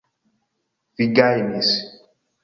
[1.01, 1.69] Vi gajnis!